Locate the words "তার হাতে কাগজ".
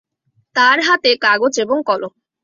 0.55-1.53